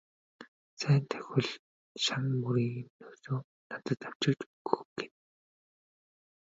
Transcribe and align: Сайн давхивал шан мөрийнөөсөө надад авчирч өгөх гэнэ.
Сайн 0.79 1.01
давхивал 1.09 1.49
шан 2.03 2.23
мөрийнөөсөө 2.41 3.37
надад 3.69 4.01
авчирч 4.07 4.39
өгөх 4.55 4.79
гэнэ. 4.97 5.05